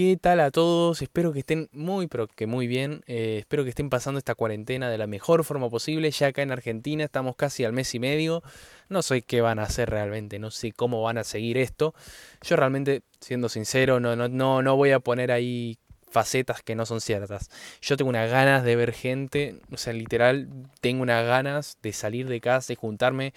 ¿Qué 0.00 0.16
tal 0.16 0.40
a 0.40 0.50
todos? 0.50 1.02
Espero 1.02 1.30
que 1.34 1.40
estén 1.40 1.68
muy, 1.72 2.06
pero 2.06 2.26
que 2.26 2.46
muy 2.46 2.66
bien. 2.66 3.02
Eh, 3.06 3.36
espero 3.40 3.64
que 3.64 3.68
estén 3.68 3.90
pasando 3.90 4.16
esta 4.16 4.34
cuarentena 4.34 4.88
de 4.88 4.96
la 4.96 5.06
mejor 5.06 5.44
forma 5.44 5.68
posible. 5.68 6.10
Ya 6.10 6.28
acá 6.28 6.40
en 6.40 6.52
Argentina 6.52 7.04
estamos 7.04 7.36
casi 7.36 7.66
al 7.66 7.74
mes 7.74 7.94
y 7.94 7.98
medio. 7.98 8.42
No 8.88 9.02
sé 9.02 9.20
qué 9.20 9.42
van 9.42 9.58
a 9.58 9.64
hacer 9.64 9.90
realmente, 9.90 10.38
no 10.38 10.50
sé 10.50 10.72
cómo 10.72 11.02
van 11.02 11.18
a 11.18 11.22
seguir 11.22 11.58
esto. 11.58 11.94
Yo 12.40 12.56
realmente, 12.56 13.02
siendo 13.20 13.50
sincero, 13.50 14.00
no, 14.00 14.16
no, 14.16 14.26
no, 14.26 14.62
no 14.62 14.74
voy 14.74 14.92
a 14.92 15.00
poner 15.00 15.30
ahí 15.30 15.76
facetas 16.10 16.62
que 16.62 16.74
no 16.74 16.86
son 16.86 17.02
ciertas. 17.02 17.50
Yo 17.82 17.98
tengo 17.98 18.08
unas 18.08 18.30
ganas 18.30 18.64
de 18.64 18.76
ver 18.76 18.92
gente, 18.92 19.60
o 19.70 19.76
sea, 19.76 19.92
literal, 19.92 20.48
tengo 20.80 21.02
unas 21.02 21.26
ganas 21.26 21.76
de 21.82 21.92
salir 21.92 22.26
de 22.26 22.40
casa 22.40 22.72
y 22.72 22.76
juntarme 22.76 23.34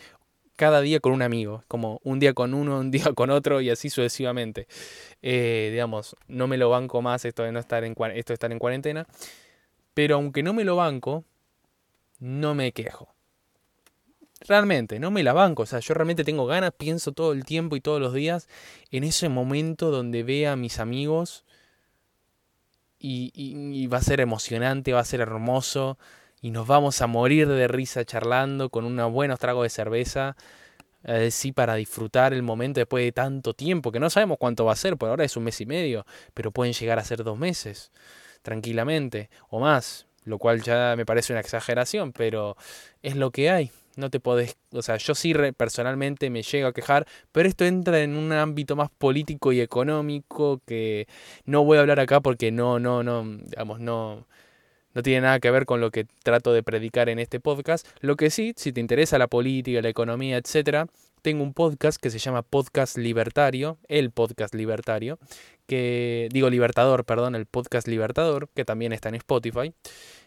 cada 0.55 0.81
día 0.81 0.99
con 0.99 1.13
un 1.13 1.21
amigo, 1.21 1.63
como 1.67 1.99
un 2.04 2.19
día 2.19 2.33
con 2.33 2.54
uno, 2.54 2.79
un 2.79 2.91
día 2.91 3.11
con 3.15 3.29
otro 3.29 3.61
y 3.61 3.69
así 3.69 3.89
sucesivamente. 3.89 4.68
Eh, 5.21 5.69
digamos, 5.71 6.15
no 6.27 6.47
me 6.47 6.57
lo 6.57 6.69
banco 6.69 7.01
más 7.01 7.25
esto 7.25 7.43
de 7.43 7.51
no 7.51 7.59
estar 7.59 7.83
en 7.83 7.95
esto 8.15 8.33
estar 8.33 8.51
en 8.51 8.59
cuarentena, 8.59 9.07
pero 9.93 10.15
aunque 10.15 10.43
no 10.43 10.54
me 10.54 10.64
lo 10.64 10.75
banco, 10.75 11.23
no 12.19 12.55
me 12.55 12.71
quejo. 12.71 13.09
Realmente, 14.45 15.00
no 15.00 15.09
me 15.09 15.23
la 15.23 15.31
banco, 15.31 15.64
o 15.64 15.65
sea, 15.65 15.79
yo 15.79 15.93
realmente 15.93 16.25
tengo 16.25 16.45
ganas, 16.45 16.73
pienso 16.78 17.14
todo 17.14 17.31
el 17.31 17.45
tiempo 17.45 17.78
y 17.78 17.81
todos 17.81 18.01
los 18.01 18.14
días 18.14 18.50
en 18.92 19.06
ese 19.06 19.29
momento 19.29 19.89
donde 19.89 20.23
vea 20.23 20.51
a 20.51 20.56
mis 20.57 20.79
amigos 20.79 21.45
y, 23.00 23.31
y 23.33 23.87
va 23.87 24.00
a 24.00 24.01
ser 24.01 24.20
emocionante, 24.20 24.92
va 24.92 25.00
a 25.00 25.06
ser 25.06 25.21
hermoso 25.21 25.97
y 26.43 26.52
nos 26.52 26.68
vamos 26.68 27.02
a 27.02 27.07
morir 27.07 27.47
de 27.47 27.70
risa 27.70 28.04
charlando 28.04 28.70
con 28.70 28.84
unos 28.84 29.14
buenos 29.14 29.39
tragos 29.39 29.64
de 29.64 29.70
cerveza. 29.70 30.36
Eh, 31.06 31.32
sí, 31.32 31.54
para 31.54 31.75
disfrutar 31.75 32.34
el 32.34 32.44
momento 32.44 32.81
después 32.81 33.06
de 33.06 33.14
tanto 33.14 33.53
tiempo, 33.53 33.94
que 33.94 34.00
no 34.02 34.09
sabemos 34.09 34.38
cuánto 34.38 34.66
va 34.66 34.73
a 34.73 34.75
ser, 34.75 34.98
por 34.98 35.09
ahora 35.09 35.23
es 35.23 35.38
un 35.38 35.45
mes 35.45 35.61
y 35.61 35.66
medio, 35.66 36.06
pero 36.34 36.52
pueden 36.52 36.73
llegar 36.73 37.00
a 37.00 37.06
ser 37.06 37.23
dos 37.23 37.38
meses, 37.38 37.94
tranquilamente, 38.42 39.30
o 39.50 39.61
más, 39.61 40.06
lo 40.25 40.38
cual 40.38 40.62
ya 40.62 40.95
me 40.98 41.06
parece 41.06 41.32
una 41.32 41.40
exageración, 41.40 42.12
pero 42.12 42.58
es 43.02 43.16
lo 43.16 43.32
que 43.32 43.50
hay. 43.50 43.72
No 43.95 44.10
te 44.10 44.20
podés, 44.20 44.58
o 44.73 44.82
sea, 44.82 44.98
yo 44.98 45.16
sí 45.16 45.34
personalmente 45.56 46.30
me 46.30 46.44
llego 46.44 46.67
a 46.67 46.73
quejar, 46.73 47.08
pero 47.32 47.48
esto 47.48 47.64
entra 47.64 48.02
en 48.02 48.17
un 48.17 48.34
ámbito 48.34 48.76
más 48.76 48.89
político 48.89 49.54
y 49.54 49.62
económico 49.62 50.62
que 50.66 51.08
no 51.45 51.64
voy 51.64 51.78
a 51.78 51.82
hablar 51.82 52.02
acá 52.02 52.20
porque 52.20 52.52
no, 52.52 52.80
no, 52.80 53.02
no, 53.04 53.23
digamos, 53.23 53.80
no, 53.80 54.26
no 54.94 55.03
tiene 55.03 55.22
nada 55.22 55.39
que 55.39 55.52
ver 55.52 55.66
con 55.66 55.81
lo 55.81 55.91
que 55.91 56.05
trato 56.23 56.53
de 56.53 56.63
predicar 56.63 57.09
en 57.09 57.19
este 57.19 57.39
podcast. 57.39 57.88
Lo 57.99 58.16
que 58.16 58.30
sí, 58.30 58.53
si 58.55 58.72
te 58.72 58.80
interesa 58.80 59.17
la 59.17 59.27
política, 59.27 59.81
la 59.81 59.89
economía, 59.89 60.38
etc., 60.38 60.88
tengo 61.22 61.41
un 61.41 61.53
podcast 61.53 62.02
que 62.02 62.09
se 62.09 62.19
llama 62.19 62.41
Podcast 62.41 62.97
Libertario, 62.97 63.77
el 63.88 64.11
Podcast 64.11 64.53
Libertario, 64.53 65.19
que 65.66 66.27
digo 66.33 66.49
Libertador, 66.49 67.05
perdón, 67.05 67.36
el 67.36 67.45
Podcast 67.45 67.88
Libertador, 67.88 68.49
que 68.53 68.66
también 68.66 68.91
está 68.91 69.08
en 69.08 69.16
Spotify. 69.16 69.73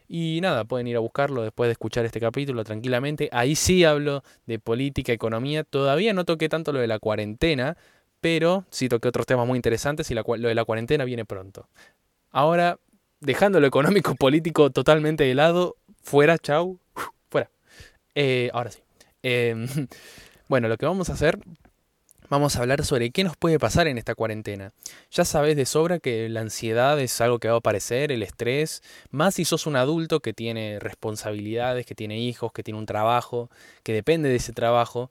Y 0.09 0.39
nada, 0.41 0.65
pueden 0.65 0.87
ir 0.87 0.97
a 0.97 1.01
buscarlo 1.01 1.43
después 1.43 1.69
de 1.69 1.73
escuchar 1.73 2.07
este 2.07 2.19
capítulo 2.19 2.65
tranquilamente. 2.65 3.29
Ahí 3.33 3.57
sí 3.57 3.85
hablo 3.85 4.23
de 4.47 4.59
política, 4.59 5.13
economía. 5.13 5.65
Todavía 5.65 6.15
no 6.15 6.25
toqué 6.25 6.49
tanto 6.49 6.73
lo 6.73 6.79
de 6.79 6.87
la 6.87 6.99
cuarentena, 6.99 7.77
pero 8.23 8.65
sí 8.71 8.89
toqué 8.89 9.09
otros 9.09 9.27
temas 9.27 9.47
muy 9.47 9.57
interesantes 9.57 10.11
y 10.11 10.15
lo 10.15 10.25
de 10.25 10.55
la 10.55 10.65
cuarentena 10.65 11.05
viene 11.05 11.27
pronto. 11.27 11.69
Ahora 12.31 12.79
dejando 13.21 13.61
lo 13.61 13.67
económico 13.67 14.15
político 14.15 14.71
totalmente 14.71 15.25
de 15.25 15.35
lado, 15.35 15.77
fuera, 16.03 16.39
chau, 16.39 16.79
fuera. 17.31 17.51
Eh, 18.15 18.51
ahora 18.53 18.71
sí. 18.71 18.81
Em, 19.23 19.67
bueno, 20.49 20.69
lo 20.69 20.77
que 20.77 20.87
vamos 20.87 21.11
a 21.11 21.15
hacer, 21.15 21.39
vamos 22.29 22.57
a 22.57 22.61
hablar 22.61 22.85
sobre 22.85 23.11
qué 23.11 23.25
nos 23.25 23.37
puede 23.37 23.59
pasar 23.59 23.87
en 23.89 23.99
esta 23.99 24.15
cuarentena. 24.15 24.73
Ya 25.11 25.25
sabes 25.25 25.57
de 25.57 25.67
sobra 25.67 25.99
que 25.99 26.29
la 26.29 26.41
ansiedad 26.41 26.99
es 27.01 27.21
algo 27.21 27.39
que 27.39 27.49
va 27.49 27.55
a 27.55 27.59
aparecer, 27.59 28.13
el 28.13 28.23
estrés, 28.23 28.83
más 29.11 29.35
si 29.35 29.45
sos 29.45 29.67
un 29.67 29.77
adulto 29.77 30.21
que 30.21 30.33
tiene 30.33 30.79
responsabilidades, 30.79 31.87
que 31.87 31.95
tiene 31.95 32.19
hijos, 32.19 32.53
que 32.53 32.63
tiene 32.63 32.79
un 32.79 32.87
trabajo, 32.87 33.51
que 33.83 33.93
depende 33.93 34.29
de 34.29 34.37
ese 34.37 34.53
trabajo. 34.53 35.11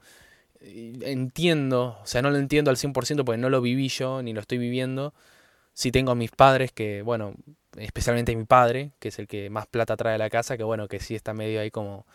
Entiendo, 0.62 2.00
o 2.02 2.06
sea, 2.08 2.22
no 2.22 2.32
lo 2.32 2.38
entiendo 2.38 2.72
al 2.72 2.78
100% 2.78 3.24
porque 3.24 3.38
no 3.38 3.50
lo 3.50 3.62
viví 3.62 3.90
yo, 3.90 4.22
ni 4.24 4.34
lo 4.34 4.42
estoy 4.42 4.58
viviendo. 4.58 5.14
Si 5.74 5.92
tengo 5.92 6.12
a 6.12 6.16
mis 6.16 6.32
padres 6.32 6.72
que, 6.72 7.02
bueno, 7.02 7.36
especialmente 7.78 8.36
mi 8.36 8.46
padre, 8.46 8.92
que 9.00 9.10
es 9.10 9.20
el 9.20 9.28
que 9.28 9.50
más 9.50 9.68
plata 9.68 9.98
trae 9.98 10.16
a 10.16 10.18
la 10.18 10.30
casa, 10.30 10.58
que 10.58 10.64
bueno, 10.64 10.88
que 10.88 11.00
sí 11.00 11.16
está 11.16 11.34
medio 11.34 11.60
ahí 11.62 11.72
como 11.72 12.06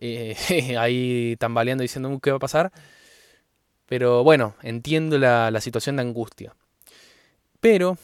eh, 0.00 0.36
ahí 0.78 1.36
tambaleando 1.38 1.82
diciendo 1.82 2.08
uh, 2.10 2.20
qué 2.20 2.30
va 2.30 2.36
a 2.36 2.40
pasar. 2.40 2.72
Pero 3.86 4.22
bueno, 4.24 4.54
entiendo 4.62 5.18
la, 5.18 5.50
la 5.50 5.60
situación 5.60 5.96
de 5.96 6.02
angustia. 6.02 6.54
Pero 7.60 7.98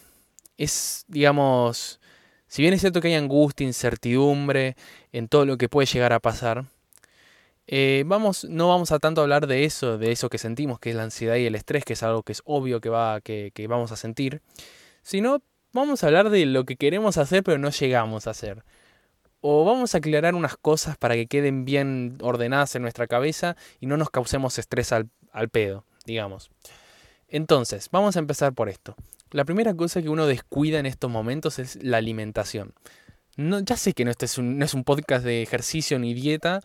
es, 0.59 1.05
digamos, 1.09 2.01
si 2.49 2.63
bien 2.63 2.75
es 2.75 2.81
cierto 2.81 3.01
que 3.01 3.09
hay 3.09 3.15
angustia, 3.15 3.67
incertidumbre 3.67 4.77
en 5.13 5.29
todo 5.29 5.45
lo 5.45 5.59
que 5.59 5.69
puede 5.69 5.87
llegar 5.87 6.13
a 6.13 6.21
pasar, 6.21 6.67
eh, 7.67 8.05
vamos, 8.07 8.45
no 8.45 8.69
vamos 8.69 8.93
a 8.93 8.99
tanto 8.99 9.23
hablar 9.23 9.47
de 9.47 9.65
eso, 9.65 9.99
de 9.99 10.13
eso 10.13 10.29
que 10.29 10.39
sentimos, 10.39 10.79
que 10.79 10.91
es 10.91 10.97
la 10.97 11.05
ansiedad 11.05 11.37
y 11.37 11.47
el 11.47 11.55
estrés, 11.55 11.85
que 11.85 11.95
es 11.95 12.03
algo 12.03 12.23
que 12.23 12.33
es 12.33 12.43
obvio 12.45 12.81
que, 12.81 12.91
va, 12.91 13.21
que, 13.21 13.53
que 13.55 13.67
vamos 13.67 13.91
a 13.93 13.97
sentir, 13.97 14.43
sino 15.03 15.43
vamos 15.75 16.03
a 16.03 16.07
hablar 16.07 16.31
de 16.31 16.47
lo 16.47 16.65
que 16.65 16.77
queremos 16.77 17.19
hacer 17.19 17.43
pero 17.43 17.59
no 17.59 17.69
llegamos 17.69 18.27
a 18.27 18.31
hacer. 18.31 18.65
O 19.41 19.67
vamos 19.67 19.95
a 19.95 19.99
aclarar 19.99 20.35
unas 20.35 20.57
cosas 20.57 20.97
para 20.97 21.15
que 21.17 21.27
queden 21.27 21.67
bien 21.67 22.17
ordenadas 22.23 22.75
en 22.77 22.83
nuestra 22.83 23.07
cabeza 23.07 23.57
y 23.79 23.87
no 23.87 23.99
nos 23.99 24.09
causemos 24.09 24.59
estrés 24.59 24.91
al, 24.91 25.11
pedo, 25.53 25.85
digamos. 26.07 26.51
Entonces, 27.29 27.91
vamos 27.93 28.17
a 28.17 28.21
empezar 28.21 28.55
por 28.55 28.71
esto. 28.71 28.97
La 29.33 29.45
primera 29.45 29.75
cosa 29.75 30.01
que 30.01 30.09
uno 30.09 30.27
descuida 30.27 30.79
en 30.79 30.87
estos 30.87 31.11
momentos 31.11 31.59
es 31.59 31.77
la 31.83 31.99
alimentación. 31.99 32.73
Ya 33.37 33.77
sé 33.77 33.93
que 33.93 34.07
no, 34.07 34.13
este 34.13 34.25
es 34.25 34.39
un, 34.39 34.59
no 34.59 34.65
es 34.65 34.73
un 34.73 34.85
podcast 34.85 35.27
de 35.27 35.43
ejercicio 35.43 35.99
ni 35.99 36.15
dieta, 36.15 36.63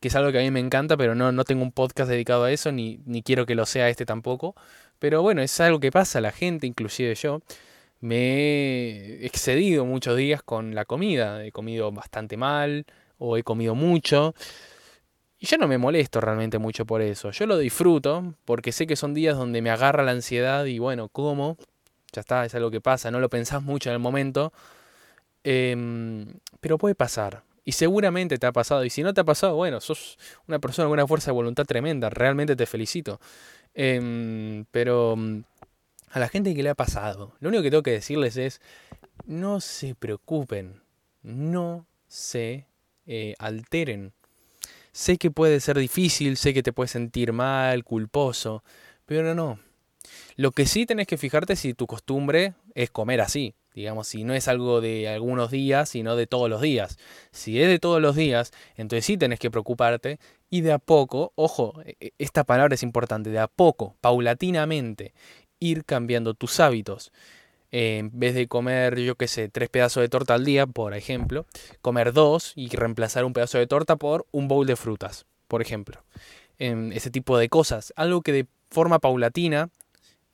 que 0.00 0.08
es 0.08 0.16
algo 0.16 0.32
que 0.32 0.38
a 0.38 0.42
mí 0.42 0.50
me 0.50 0.60
encanta, 0.60 0.96
pero 0.96 1.14
no, 1.14 1.32
no 1.32 1.44
tengo 1.44 1.62
un 1.62 1.72
podcast 1.72 2.08
dedicado 2.08 2.44
a 2.44 2.52
eso, 2.52 2.72
ni, 2.72 3.00
ni 3.04 3.22
quiero 3.22 3.44
que 3.44 3.54
lo 3.54 3.66
sea 3.66 3.90
este 3.90 4.06
tampoco. 4.06 4.54
Pero 4.98 5.20
bueno, 5.20 5.42
es 5.42 5.60
algo 5.60 5.80
que 5.80 5.90
pasa 5.90 6.20
a 6.20 6.22
la 6.22 6.32
gente, 6.32 6.66
inclusive 6.66 7.14
yo 7.14 7.42
me 8.02 8.16
he 8.16 9.26
excedido 9.26 9.86
muchos 9.86 10.16
días 10.16 10.42
con 10.42 10.74
la 10.74 10.84
comida. 10.84 11.44
He 11.44 11.52
comido 11.52 11.92
bastante 11.92 12.36
mal 12.36 12.84
o 13.16 13.36
he 13.36 13.44
comido 13.44 13.76
mucho. 13.76 14.34
Y 15.38 15.46
yo 15.46 15.56
no 15.56 15.68
me 15.68 15.78
molesto 15.78 16.20
realmente 16.20 16.58
mucho 16.58 16.84
por 16.84 17.00
eso. 17.00 17.30
Yo 17.30 17.46
lo 17.46 17.58
disfruto 17.58 18.34
porque 18.44 18.72
sé 18.72 18.86
que 18.88 18.96
son 18.96 19.14
días 19.14 19.36
donde 19.36 19.62
me 19.62 19.70
agarra 19.70 20.02
la 20.02 20.12
ansiedad 20.12 20.64
y 20.66 20.78
bueno, 20.78 21.08
como. 21.08 21.56
Ya 22.12 22.20
está, 22.20 22.44
es 22.44 22.54
algo 22.54 22.70
que 22.70 22.80
pasa, 22.80 23.10
no 23.10 23.20
lo 23.20 23.30
pensás 23.30 23.62
mucho 23.62 23.88
en 23.88 23.94
el 23.94 24.00
momento. 24.00 24.52
Em, 25.44 26.26
pero 26.60 26.78
puede 26.78 26.94
pasar. 26.96 27.44
Y 27.64 27.72
seguramente 27.72 28.36
te 28.38 28.46
ha 28.46 28.52
pasado. 28.52 28.84
Y 28.84 28.90
si 28.90 29.02
no 29.04 29.14
te 29.14 29.20
ha 29.20 29.24
pasado, 29.24 29.54
bueno, 29.54 29.80
sos 29.80 30.18
una 30.48 30.58
persona 30.58 30.86
con 30.88 30.94
una 30.94 31.06
fuerza 31.06 31.30
de 31.30 31.34
voluntad 31.34 31.64
tremenda. 31.66 32.10
Realmente 32.10 32.56
te 32.56 32.66
felicito. 32.66 33.20
Em, 33.74 34.64
pero 34.72 35.16
a 36.12 36.18
la 36.18 36.28
gente 36.28 36.54
que 36.54 36.62
le 36.62 36.68
ha 36.68 36.74
pasado, 36.74 37.34
lo 37.40 37.48
único 37.48 37.62
que 37.62 37.70
tengo 37.70 37.82
que 37.82 37.92
decirles 37.92 38.36
es, 38.36 38.60
no 39.24 39.60
se 39.60 39.94
preocupen, 39.94 40.82
no 41.22 41.86
se 42.06 42.66
eh, 43.06 43.34
alteren. 43.38 44.12
Sé 44.92 45.16
que 45.16 45.30
puede 45.30 45.58
ser 45.60 45.78
difícil, 45.78 46.36
sé 46.36 46.52
que 46.52 46.62
te 46.62 46.74
puedes 46.74 46.90
sentir 46.90 47.32
mal, 47.32 47.82
culposo, 47.82 48.62
pero 49.06 49.34
no. 49.34 49.58
Lo 50.36 50.50
que 50.50 50.66
sí 50.66 50.84
tenés 50.84 51.06
que 51.06 51.16
fijarte 51.16 51.56
si 51.56 51.72
tu 51.72 51.86
costumbre 51.86 52.54
es 52.74 52.90
comer 52.90 53.22
así. 53.22 53.54
Digamos, 53.74 54.06
si 54.06 54.22
no 54.24 54.34
es 54.34 54.48
algo 54.48 54.82
de 54.82 55.08
algunos 55.08 55.50
días, 55.50 55.88
sino 55.88 56.14
de 56.14 56.26
todos 56.26 56.50
los 56.50 56.60
días. 56.60 56.98
Si 57.30 57.60
es 57.62 57.68
de 57.68 57.78
todos 57.78 58.02
los 58.02 58.14
días, 58.14 58.52
entonces 58.76 59.06
sí 59.06 59.16
tenés 59.16 59.38
que 59.38 59.50
preocuparte 59.50 60.18
y 60.50 60.60
de 60.60 60.72
a 60.72 60.78
poco, 60.78 61.32
ojo, 61.36 61.80
e, 61.86 61.96
e, 61.98 62.12
esta 62.18 62.44
palabra 62.44 62.74
es 62.74 62.82
importante, 62.82 63.30
de 63.30 63.38
a 63.38 63.48
poco, 63.48 63.96
paulatinamente, 64.02 65.14
ir 65.62 65.84
cambiando 65.84 66.34
tus 66.34 66.60
hábitos. 66.60 67.12
en 67.70 68.10
vez 68.12 68.34
de 68.34 68.48
comer, 68.48 68.98
yo 69.00 69.14
qué 69.16 69.28
sé, 69.28 69.48
tres 69.48 69.70
pedazos 69.70 70.02
de 70.02 70.08
torta 70.10 70.34
al 70.34 70.44
día, 70.44 70.66
por 70.66 70.94
ejemplo, 70.94 71.46
comer 71.80 72.12
dos 72.12 72.52
y 72.54 72.68
reemplazar 72.68 73.24
un 73.24 73.32
pedazo 73.32 73.58
de 73.58 73.66
torta 73.66 73.96
por 73.96 74.26
un 74.30 74.46
bowl 74.48 74.66
de 74.66 74.76
frutas, 74.76 75.26
por 75.48 75.62
ejemplo. 75.62 76.02
en 76.58 76.92
ese 76.92 77.10
tipo 77.10 77.38
de 77.38 77.48
cosas. 77.48 77.92
Algo 77.96 78.22
que 78.22 78.32
de 78.32 78.46
forma 78.70 78.98
paulatina 78.98 79.70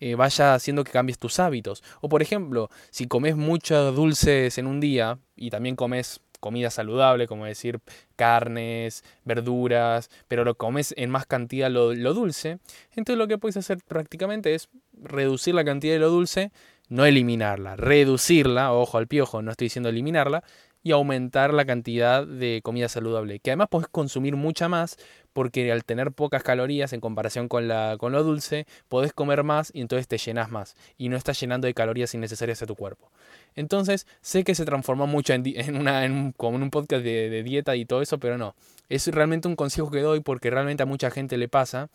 eh, 0.00 0.14
vaya 0.14 0.54
haciendo 0.54 0.84
que 0.84 0.92
cambies 0.92 1.18
tus 1.18 1.40
hábitos. 1.40 1.82
O 2.00 2.08
por 2.08 2.22
ejemplo, 2.22 2.70
si 2.90 3.06
comes 3.06 3.36
muchos 3.36 3.94
dulces 3.96 4.58
en 4.58 4.66
un 4.66 4.80
día 4.80 5.18
y 5.36 5.50
también 5.50 5.76
comes 5.76 6.20
comida 6.40 6.70
saludable, 6.70 7.26
como 7.26 7.46
decir 7.46 7.80
carnes, 8.16 9.04
verduras, 9.24 10.10
pero 10.28 10.44
lo 10.44 10.56
comes 10.56 10.94
en 10.96 11.10
más 11.10 11.26
cantidad 11.26 11.70
lo, 11.70 11.94
dulce, 12.14 12.58
entonces 12.90 13.18
lo 13.18 13.28
que 13.28 13.38
puedes 13.38 13.56
hacer 13.56 13.78
prácticamente 13.86 14.54
es 14.54 14.68
reducir 14.92 15.54
la 15.54 15.64
cantidad 15.64 15.94
de 15.94 16.00
lo 16.00 16.10
dulce, 16.10 16.52
no 16.88 17.04
eliminarla, 17.04 17.76
reducirla, 17.76 18.72
ojo 18.72 18.98
al 18.98 19.06
piojo, 19.06 19.42
no 19.42 19.50
estoy 19.50 19.66
diciendo 19.66 19.88
eliminarla, 19.88 20.42
y 20.88 20.92
aumentar 20.92 21.52
la 21.52 21.66
cantidad 21.66 22.26
de 22.26 22.62
comida 22.64 22.88
saludable. 22.88 23.40
Que 23.40 23.50
además 23.50 23.68
podés 23.68 23.88
consumir 23.88 24.36
mucha 24.36 24.70
más 24.70 24.96
porque 25.34 25.70
al 25.70 25.84
tener 25.84 26.12
pocas 26.12 26.42
calorías 26.42 26.94
en 26.94 27.00
comparación 27.00 27.46
con, 27.46 27.68
la, 27.68 27.96
con 27.98 28.12
lo 28.12 28.24
dulce, 28.24 28.66
podés 28.88 29.12
comer 29.12 29.44
más 29.44 29.70
y 29.74 29.82
entonces 29.82 30.08
te 30.08 30.16
llenas 30.16 30.50
más 30.50 30.76
y 30.96 31.10
no 31.10 31.18
estás 31.18 31.38
llenando 31.38 31.66
de 31.66 31.74
calorías 31.74 32.14
innecesarias 32.14 32.62
a 32.62 32.66
tu 32.66 32.74
cuerpo. 32.74 33.10
Entonces, 33.54 34.06
sé 34.22 34.44
que 34.44 34.54
se 34.54 34.64
transformó 34.64 35.06
mucho 35.06 35.34
en, 35.34 35.76
una, 35.76 36.06
en 36.06 36.32
como 36.32 36.56
un 36.56 36.70
podcast 36.70 37.04
de 37.04 37.42
dieta 37.42 37.76
y 37.76 37.84
todo 37.84 38.00
eso, 38.00 38.18
pero 38.18 38.38
no. 38.38 38.54
Es 38.88 39.06
realmente 39.08 39.46
un 39.46 39.56
consejo 39.56 39.90
que 39.90 40.00
doy 40.00 40.20
porque 40.20 40.48
realmente 40.48 40.84
a 40.84 40.86
mucha 40.86 41.10
gente 41.10 41.36
le 41.36 41.48
pasa. 41.48 41.90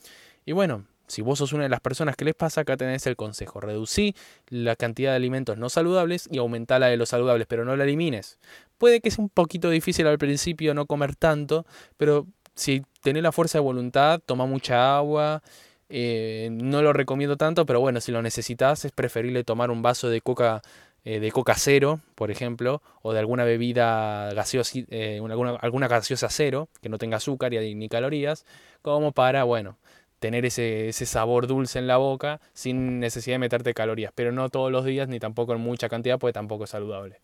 Y 0.46 0.51
bueno, 0.51 0.86
si 1.07 1.21
vos 1.21 1.39
sos 1.39 1.53
una 1.53 1.63
de 1.63 1.69
las 1.69 1.81
personas 1.81 2.15
que 2.15 2.25
les 2.25 2.35
pasa, 2.35 2.61
acá 2.61 2.77
tenés 2.77 3.05
el 3.07 3.15
consejo. 3.15 3.59
Reducí 3.59 4.15
la 4.50 4.75
cantidad 4.75 5.11
de 5.11 5.17
alimentos 5.17 5.57
no 5.57 5.69
saludables 5.69 6.27
y 6.31 6.38
aumentá 6.38 6.79
la 6.79 6.88
de 6.88 6.97
los 6.97 7.09
saludables, 7.09 7.47
pero 7.47 7.65
no 7.65 7.75
la 7.75 7.83
elimines. 7.83 8.39
Puede 8.77 9.01
que 9.01 9.11
sea 9.11 9.23
un 9.23 9.29
poquito 9.29 9.69
difícil 9.69 10.07
al 10.07 10.17
principio 10.17 10.73
no 10.73 10.85
comer 10.85 11.15
tanto, 11.15 11.65
pero 11.97 12.27
si 12.55 12.83
tenés 13.01 13.23
la 13.23 13.31
fuerza 13.31 13.57
de 13.57 13.63
voluntad, 13.63 14.21
toma 14.25 14.45
mucha 14.45 14.97
agua. 14.97 15.41
Eh, 15.89 16.50
no 16.51 16.81
lo 16.81 16.94
recomiendo 16.94 17.38
tanto, 17.38 17.65
pero 17.65 17.79
bueno, 17.79 18.01
si 18.01 18.11
lo 18.11 18.21
necesitas 18.21 18.85
es 18.85 18.91
preferible 18.91 19.44
tomar 19.44 19.69
un 19.69 19.81
vaso 19.81 20.09
de 20.09 20.21
coca 20.21 20.61
eh, 21.05 21.19
de 21.19 21.31
coca 21.33 21.55
cero, 21.57 22.00
por 22.15 22.31
ejemplo, 22.31 22.81
o 23.01 23.11
de 23.11 23.19
alguna 23.19 23.44
bebida 23.44 24.33
gaseosa, 24.33 24.79
eh, 24.89 25.19
alguna, 25.21 25.57
alguna, 25.57 25.89
gaseosa 25.89 26.29
cero, 26.29 26.69
que 26.81 26.88
no 26.88 26.97
tenga 26.97 27.17
azúcar 27.17 27.51
ni 27.51 27.89
calorías, 27.89 28.45
como 28.81 29.11
para, 29.11 29.44
bueno, 29.44 29.77
tener 30.24 30.46
ese, 30.46 30.88
ese, 30.88 31.06
sabor 31.06 31.48
dulce 31.48 31.80
en 31.80 31.86
la 31.86 31.98
boca 31.98 32.40
sin 32.54 33.02
necesidad 33.02 33.34
de 33.34 33.40
meterte 33.40 33.74
calorías, 33.74 34.14
pero 34.16 34.31
no 34.31 34.48
todos 34.48 34.72
los 34.72 34.86
días 34.86 35.10
ni 35.10 35.20
tampoco 35.20 35.52
en 35.52 35.60
mucha 35.60 35.90
cantidad, 35.90 36.18
porque 36.18 36.31
tampoco 36.31 36.64
es 36.64 36.70
saludable. 36.70 37.20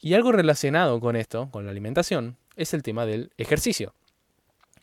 Y 0.00 0.14
algo 0.14 0.32
relacionado 0.32 0.98
con 1.00 1.16
esto, 1.16 1.50
con 1.50 1.66
la 1.66 1.70
alimentación, 1.70 2.38
es 2.56 2.72
el 2.72 2.82
tema 2.82 3.04
del 3.04 3.30
ejercicio. 3.36 3.92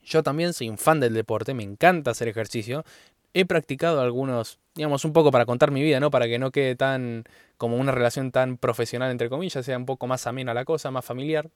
Yo 0.03 0.21
también 0.21 0.53
soy 0.53 0.69
un 0.69 0.77
fan 0.77 0.99
del 0.99 1.15
deporte, 1.15 1.55
me 1.55 1.63
encanta 1.63 2.11
hacer 2.11 2.27
ejercicio. 2.27 2.85
He 3.33 3.45
practicado 3.45 3.99
algunos, 3.99 4.59
digamos, 4.75 5.03
un 5.03 5.13
poco 5.13 5.31
para 5.31 5.47
contar 5.47 5.71
mi 5.71 5.81
vida, 5.81 5.99
¿no? 5.99 6.11
Para 6.11 6.27
que 6.27 6.37
no 6.37 6.51
quede 6.51 6.75
tan 6.75 7.23
como 7.57 7.77
una 7.77 7.91
relación 7.91 8.31
tan 8.31 8.57
profesional, 8.57 9.09
entre 9.09 9.29
comillas, 9.29 9.65
sea 9.65 9.77
un 9.77 9.87
poco 9.87 10.05
más 10.05 10.27
amena 10.27 10.53
la 10.53 10.63
cosa, 10.63 10.91
más 10.91 11.03
familiar. 11.03 11.49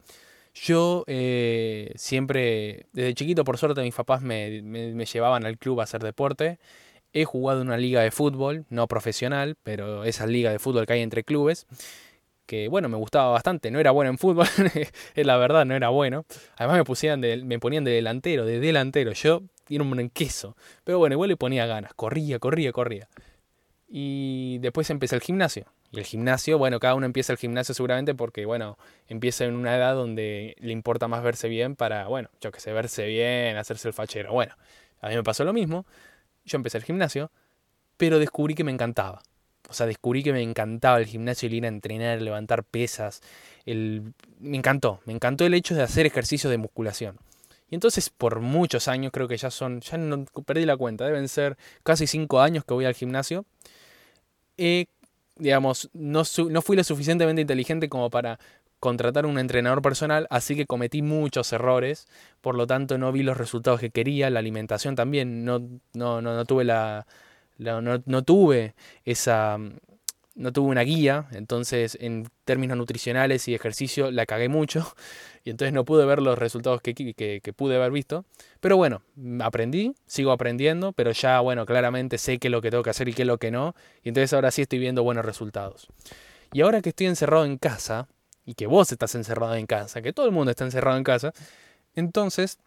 Yo 0.54 1.04
eh, 1.08 1.94
siempre, 1.96 2.88
desde 2.94 3.14
chiquito, 3.14 3.44
por 3.44 3.58
suerte, 3.58 3.82
mis 3.82 3.96
papás 3.96 4.22
me, 4.22 4.62
me, 4.62 5.06
llevaban 5.06 5.46
al 5.46 5.58
club 5.58 5.80
a 5.80 5.84
hacer 5.84 6.04
deporte. 6.04 6.60
He 7.14 7.26
jugado 7.26 7.62
en 7.62 7.68
una 7.68 7.78
liga 7.78 8.02
de 8.02 8.12
fútbol, 8.12 8.66
no 8.70 8.88
profesional, 8.88 9.56
pero 9.64 10.04
esa 10.04 10.28
liga 10.28 10.52
de 10.52 10.60
fútbol 10.60 10.86
que 10.86 10.94
hay 10.94 11.02
entre 11.02 11.24
clubes 11.24 11.68
que 12.52 12.68
bueno, 12.68 12.90
me 12.90 12.98
gustaba 12.98 13.32
bastante, 13.32 13.72
no 13.72 13.80
era 13.80 13.92
bueno 13.92 14.12
en 14.12 14.18
fútbol, 14.18 14.46
es 15.16 15.26
la 15.26 15.38
verdad, 15.38 15.64
no 15.64 15.74
era 15.74 15.88
bueno. 15.88 16.26
Además 16.58 16.86
me, 16.86 17.18
de, 17.18 17.46
me 17.46 17.60
ponían 17.60 17.86
de 17.86 17.92
delantero, 17.92 18.46
de 18.46 18.60
delantero, 18.60 19.14
yo 19.14 19.44
era 19.70 19.84
un 19.84 20.10
queso. 20.10 20.58
Pero 20.84 20.98
bueno, 20.98 21.14
igual 21.14 21.30
le 21.30 21.38
ponía 21.38 21.66
ganas, 21.66 21.94
corría, 21.94 22.40
corría, 22.40 22.74
corría. 22.74 23.08
Y 23.88 24.58
después 24.60 24.90
empecé 24.90 25.16
el 25.16 25.22
gimnasio. 25.22 25.66
Y 25.92 26.00
el 26.00 26.06
gimnasio, 26.06 26.58
bueno, 26.58 26.80
cada 26.80 26.96
uno 26.96 27.06
empieza 27.06 27.34
el 27.34 27.38
gimnasio 27.38 27.76
seguramente 27.76 28.16
porque, 28.16 28.46
bueno, 28.46 28.78
empieza 29.08 29.44
en 29.44 29.56
una 29.56 29.76
edad 29.76 29.94
donde 29.94 30.56
le 30.60 30.72
importa 30.72 31.10
más 31.10 31.22
verse 31.22 31.50
bien 31.50 31.76
para, 31.76 32.08
bueno, 32.08 32.30
yo 32.40 32.52
que 32.52 32.62
sé, 32.62 32.72
verse 32.72 33.06
bien, 33.08 33.58
hacerse 33.58 33.90
el 33.90 33.94
fachero. 33.94 34.32
Bueno, 34.32 34.56
a 35.02 35.10
mí 35.10 35.16
me 35.16 35.24
pasó 35.24 35.44
lo 35.44 35.52
mismo. 35.52 35.86
Yo 36.46 36.56
empecé 36.56 36.78
el 36.78 36.86
gimnasio, 36.86 37.30
pero 37.98 38.20
descubrí 38.20 38.56
que 38.56 38.64
me 38.64 38.72
encantaba. 38.72 39.22
O 39.70 39.74
sea, 39.74 39.86
descubrí 39.86 40.24
que 40.24 40.32
me 40.32 40.42
encantaba 40.42 40.98
el 40.98 41.06
gimnasio, 41.06 41.48
el 41.48 41.56
ir 41.56 41.66
a 41.66 41.68
entrenar, 41.68 42.22
levantar 42.22 42.64
pesas. 42.64 43.22
El... 43.66 44.14
Me 44.40 44.58
encantó, 44.58 45.02
me 45.06 45.14
encantó 45.14 45.46
el 45.46 45.54
hecho 45.54 45.76
de 45.76 45.82
hacer 45.82 46.06
ejercicio 46.06 46.50
de 46.50 46.58
musculación. 46.58 47.18
Y 47.70 47.76
entonces 47.76 48.10
por 48.10 48.40
muchos 48.40 48.88
años, 48.88 49.12
creo 49.14 49.28
que 49.28 49.38
ya 49.38 49.52
son, 49.52 49.82
ya 49.82 49.98
no 49.98 50.26
perdí 50.46 50.66
la 50.66 50.76
cuenta, 50.76 51.06
deben 51.06 51.28
ser 51.28 51.58
casi 51.84 52.08
cinco 52.08 52.42
años 52.42 52.66
que 52.66 52.74
voy 52.74 52.86
al 52.86 52.94
gimnasio. 52.94 53.46
Digamos, 55.38 55.90
no, 55.94 56.24
no 56.50 56.62
fui 56.62 56.76
lo 56.76 56.84
suficientemente 56.84 57.42
inteligente 57.42 57.90
como 57.90 58.10
para 58.10 58.40
contratar 58.80 59.28
un 59.28 59.38
entrenador 59.38 59.82
personal, 59.84 60.28
así 60.32 60.56
que 60.56 60.66
cometí 60.66 61.02
muchos 61.04 61.54
errores, 61.54 62.08
por 62.42 62.56
lo 62.56 62.66
tanto 62.66 62.98
no 62.98 63.12
vi 63.12 63.22
los 63.22 63.38
resultados 63.38 63.80
que 63.80 63.92
quería, 63.92 64.30
la 64.32 64.40
alimentación 64.40 64.96
también, 64.96 65.46
no, 65.46 65.62
no, 65.94 66.22
no 66.22 66.46
tuve 66.46 66.64
la, 66.64 67.06
no, 67.60 68.24
tuve 68.24 68.74
esa, 69.06 69.58
no 70.42 70.52
tuve 70.52 70.70
una 70.70 70.82
guía, 70.82 71.28
entonces 71.32 71.98
en 72.02 72.28
términos 72.46 72.78
nutricionales 72.78 73.48
y 73.48 73.54
ejercicio 73.54 74.12
la 74.12 74.26
cagué 74.26 74.50
mucho 74.50 74.94
y 75.44 75.52
entonces 75.52 75.74
no 75.74 75.86
pude 75.86 76.06
ver 76.06 76.22
los 76.22 76.38
resultados 76.38 76.82
que, 76.82 76.94
que, 76.94 77.54
pude 77.54 77.76
haber 77.76 77.92
visto. 77.92 78.26
Pero 78.60 78.76
bueno, 78.78 79.02
aprendí, 79.42 79.96
sigo 80.08 80.32
aprendiendo, 80.32 80.94
pero 80.94 81.12
ya 81.12 81.40
bueno, 81.40 81.66
claramente 81.66 82.18
sé 82.18 82.40
qué 82.40 82.48
es 82.48 82.52
lo 82.52 82.62
que 82.62 82.72
tengo 82.72 82.84
que 82.84 82.90
hacer 82.90 83.08
y 83.08 83.14
qué 83.14 83.22
es 83.22 83.28
lo 83.28 83.38
que 83.38 83.52
no, 83.52 83.76
y 84.04 84.10
entonces 84.10 84.34
ahora 84.34 84.52
sí 84.52 84.64
estoy 84.64 84.80
viendo 84.80 85.04
buenos 85.04 85.26
resultados. 85.26 85.88
Y 86.54 86.62
ahora 86.62 86.82
que 86.82 86.90
estoy 86.90 87.08
encerrado 87.08 87.46
en 87.46 87.58
casa, 87.58 88.08
y 88.46 88.56
que 88.56 88.68
vos 88.68 88.92
estás 88.92 89.16
encerrado 89.16 89.56
en 89.56 89.68
casa, 89.68 90.02
que 90.02 90.14
todo 90.14 90.26
el 90.26 90.32
mundo 90.32 90.52
está 90.52 90.66
encerrado 90.66 90.98
en 90.98 91.04
casa, 91.04 91.34
entonces 91.96 92.58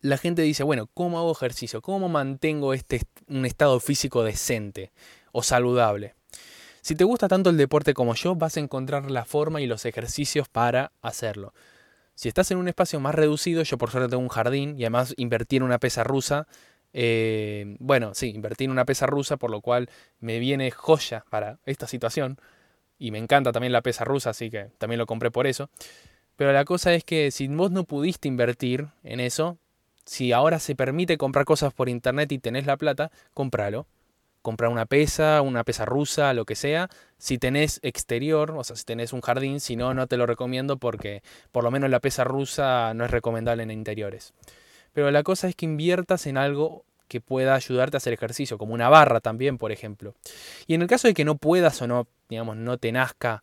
la 0.00 0.18
gente 0.18 0.42
dice, 0.42 0.64
bueno, 0.64 0.88
¿cómo 0.92 1.18
hago 1.18 1.30
ejercicio? 1.30 1.80
¿Cómo 1.80 2.08
mantengo 2.08 2.74
este, 2.74 3.02
un 3.28 3.46
estado 3.46 3.78
físico 3.78 4.24
decente 4.24 4.90
o 5.30 5.42
saludable? 5.42 6.14
Si 6.82 6.96
te 6.96 7.04
gusta 7.04 7.28
tanto 7.28 7.48
el 7.48 7.56
deporte 7.56 7.94
como 7.94 8.14
yo, 8.16 8.34
vas 8.34 8.56
a 8.56 8.60
encontrar 8.60 9.08
la 9.08 9.24
forma 9.24 9.60
y 9.60 9.66
los 9.66 9.86
ejercicios 9.86 10.48
para 10.48 10.90
hacerlo. 11.00 11.54
Si 12.16 12.28
estás 12.28 12.50
en 12.50 12.58
un 12.58 12.66
espacio 12.66 12.98
más 12.98 13.14
reducido, 13.14 13.62
yo 13.62 13.78
por 13.78 13.90
suerte 13.90 14.10
tengo 14.10 14.22
un 14.22 14.28
jardín 14.28 14.74
y 14.76 14.82
además 14.82 15.14
invertí 15.16 15.56
en 15.56 15.62
una 15.62 15.78
pesa 15.78 16.02
rusa. 16.02 16.48
Eh, 16.92 17.76
bueno, 17.78 18.14
sí, 18.14 18.30
invertí 18.30 18.64
en 18.64 18.72
una 18.72 18.84
pesa 18.84 19.06
rusa, 19.06 19.36
por 19.36 19.52
lo 19.52 19.60
cual 19.60 19.88
me 20.18 20.40
viene 20.40 20.72
joya 20.72 21.24
para 21.30 21.60
esta 21.66 21.86
situación. 21.86 22.38
Y 22.98 23.12
me 23.12 23.18
encanta 23.18 23.52
también 23.52 23.72
la 23.72 23.82
pesa 23.82 24.04
rusa, 24.04 24.30
así 24.30 24.50
que 24.50 24.70
también 24.78 24.98
lo 24.98 25.06
compré 25.06 25.30
por 25.30 25.46
eso. 25.46 25.70
Pero 26.34 26.52
la 26.52 26.64
cosa 26.64 26.94
es 26.94 27.04
que 27.04 27.30
si 27.30 27.46
vos 27.46 27.70
no 27.70 27.84
pudiste 27.84 28.26
invertir 28.26 28.88
en 29.04 29.20
eso, 29.20 29.56
si 30.04 30.32
ahora 30.32 30.58
se 30.58 30.74
permite 30.74 31.16
comprar 31.16 31.44
cosas 31.44 31.72
por 31.72 31.88
internet 31.88 32.32
y 32.32 32.40
tenés 32.40 32.66
la 32.66 32.76
plata, 32.76 33.12
cómpralo. 33.34 33.86
Comprar 34.42 34.70
una 34.70 34.86
pesa, 34.86 35.40
una 35.40 35.64
pesa 35.64 35.84
rusa, 35.84 36.34
lo 36.34 36.44
que 36.44 36.56
sea. 36.56 36.88
Si 37.18 37.38
tenés 37.38 37.78
exterior, 37.82 38.50
o 38.56 38.64
sea, 38.64 38.76
si 38.76 38.84
tenés 38.84 39.12
un 39.12 39.20
jardín, 39.20 39.60
si 39.60 39.76
no, 39.76 39.94
no 39.94 40.06
te 40.06 40.16
lo 40.16 40.26
recomiendo 40.26 40.76
porque 40.76 41.22
por 41.52 41.64
lo 41.64 41.70
menos 41.70 41.88
la 41.90 42.00
pesa 42.00 42.24
rusa 42.24 42.92
no 42.94 43.04
es 43.04 43.10
recomendable 43.10 43.62
en 43.62 43.70
interiores. 43.70 44.34
Pero 44.92 45.10
la 45.10 45.22
cosa 45.22 45.48
es 45.48 45.54
que 45.54 45.64
inviertas 45.64 46.26
en 46.26 46.36
algo 46.36 46.84
que 47.08 47.20
pueda 47.20 47.54
ayudarte 47.54 47.96
a 47.96 47.98
hacer 47.98 48.14
ejercicio, 48.14 48.58
como 48.58 48.74
una 48.74 48.88
barra 48.88 49.20
también, 49.20 49.58
por 49.58 49.70
ejemplo. 49.70 50.14
Y 50.66 50.74
en 50.74 50.82
el 50.82 50.88
caso 50.88 51.08
de 51.08 51.14
que 51.14 51.24
no 51.24 51.36
puedas 51.36 51.80
o 51.82 51.86
no, 51.86 52.08
digamos, 52.28 52.56
no 52.56 52.78
te 52.78 52.90
nazca 52.90 53.42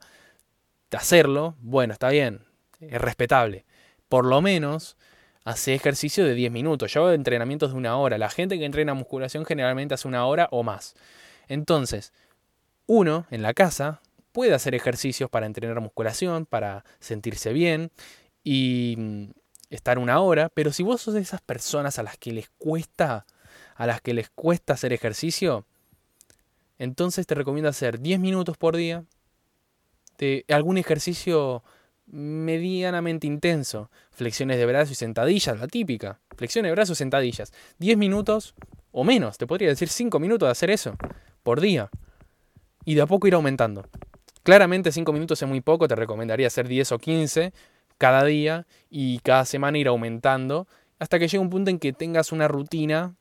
hacerlo, 0.91 1.56
bueno, 1.59 1.94
está 1.94 2.09
bien, 2.09 2.41
es 2.79 2.99
respetable. 2.99 3.65
Por 4.07 4.25
lo 4.25 4.41
menos 4.41 4.97
hace 5.49 5.73
ejercicio 5.73 6.25
de 6.25 6.35
10 6.35 6.51
minutos. 6.51 6.94
Yo 6.94 7.01
hago 7.01 7.11
entrenamientos 7.11 7.71
de 7.71 7.77
una 7.77 7.97
hora. 7.97 8.19
La 8.19 8.29
gente 8.29 8.59
que 8.59 8.65
entrena 8.65 8.94
musculación 8.94 9.45
generalmente 9.45 9.95
hace 9.95 10.07
una 10.07 10.25
hora 10.27 10.47
o 10.51 10.61
más. 10.61 10.95
Entonces, 11.47 12.13
uno 12.85 13.25
en 13.31 13.41
la 13.41 13.56
casa 13.56 13.99
puede 14.31 14.53
hacer 14.53 14.75
ejercicios 14.75 15.27
para 15.27 15.47
entrenar 15.47 15.81
musculación, 15.81 16.45
para 16.45 16.85
sentirse 16.99 17.51
bien 17.51 17.91
y 18.44 18.94
mm, 18.97 19.23
estar 19.71 19.97
una 19.97 20.19
hora, 20.19 20.49
pero 20.49 20.71
si 20.71 20.83
vos 20.83 21.01
sos 21.01 21.15
de 21.15 21.21
esas 21.21 21.41
personas 21.41 21.97
a 21.97 22.03
las 22.03 22.18
que 22.18 22.31
les 22.31 22.49
cuesta 22.57 23.25
a 23.75 23.87
las 23.87 24.01
que 24.01 24.13
les 24.13 24.29
cuesta 24.29 24.73
hacer 24.73 24.91
ejercicio, 24.91 25.65
entonces 26.77 27.25
te 27.25 27.33
recomiendo 27.33 27.69
hacer 27.69 27.99
10 27.99 28.19
minutos 28.19 28.57
por 28.57 28.75
día 28.75 29.06
de 30.18 30.45
algún 30.49 30.77
ejercicio 30.77 31.63
medianamente 32.11 33.28
intenso. 33.28 33.89
Flexiones 34.11 34.57
de 34.57 34.66
brazos 34.66 34.92
y 34.92 34.95
sentadillas, 34.95 35.59
la 35.59 35.68
típica. 35.68 36.19
Flexiones 36.35 36.69
de 36.69 36.75
brazos 36.75 36.97
y 36.97 36.99
sentadillas. 36.99 37.54
10 37.80 37.97
minutos 37.97 38.56
o 38.92 39.04
menos, 39.04 39.37
te 39.37 39.47
podría 39.47 39.69
decir 39.69 39.89
5 39.89 40.19
minutos 40.19 40.47
de 40.47 40.51
hacer 40.51 40.69
eso 40.69 40.95
por 41.44 41.61
día. 41.61 41.89
Y 42.85 42.95
de 42.95 43.01
a 43.01 43.06
poco 43.06 43.28
ir 43.28 43.35
aumentando. 43.35 43.85
Claramente 44.44 44.92
5 44.92 45.13
minutos 45.13 45.42
es 45.42 45.47
muy 45.47 45.61
poco, 45.61 45.87
te 45.87 45.95
recomendaría 45.95 46.47
hacer 46.47 46.68
10 46.68 46.94
o 46.94 46.97
15 46.97 47.54
cada 47.97 48.23
día 48.23 48.66
y 48.89 49.19
cada 49.19 49.45
semana 49.45 49.78
ir 49.78 49.87
aumentando 49.87 50.68
hasta 50.97 51.19
que 51.19 51.28
llegue 51.28 51.39
un 51.39 51.49
punto 51.49 51.69
en 51.69 51.80
que 51.80 51.94
tengas 51.94 52.31
una 52.31 52.47
rutina 52.47 53.16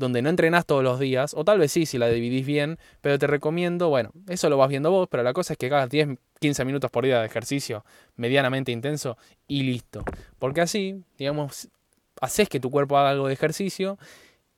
donde 0.00 0.22
no 0.22 0.30
entrenás 0.30 0.66
todos 0.66 0.82
los 0.82 0.98
días, 0.98 1.34
o 1.34 1.44
tal 1.44 1.58
vez 1.58 1.70
sí 1.70 1.86
si 1.86 1.98
la 1.98 2.08
dividís 2.08 2.46
bien, 2.46 2.78
pero 3.02 3.18
te 3.18 3.26
recomiendo, 3.26 3.90
bueno, 3.90 4.10
eso 4.28 4.48
lo 4.48 4.56
vas 4.56 4.70
viendo 4.70 4.90
vos, 4.90 5.06
pero 5.10 5.22
la 5.22 5.34
cosa 5.34 5.52
es 5.52 5.58
que 5.58 5.66
hagas 5.66 5.90
10, 5.90 6.18
15 6.40 6.64
minutos 6.64 6.90
por 6.90 7.04
día 7.04 7.20
de 7.20 7.26
ejercicio 7.26 7.84
medianamente 8.16 8.72
intenso 8.72 9.18
y 9.46 9.62
listo. 9.62 10.02
Porque 10.38 10.62
así, 10.62 11.04
digamos, 11.18 11.68
haces 12.20 12.48
que 12.48 12.60
tu 12.60 12.70
cuerpo 12.70 12.96
haga 12.96 13.10
algo 13.10 13.28
de 13.28 13.34
ejercicio 13.34 13.98